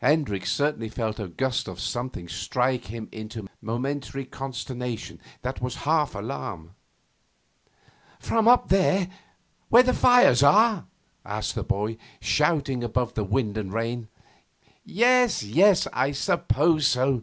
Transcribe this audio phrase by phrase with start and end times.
[0.00, 6.14] Hendricks certainly felt a gust of something strike him into momentary consternation that was half
[6.14, 6.74] alarm.
[8.18, 9.10] 'From up there,
[9.68, 10.86] where the fires are?'
[11.22, 14.08] asked the boy, shouting above the wind and rain.
[14.86, 17.22] 'Yes, yes, I suppose so.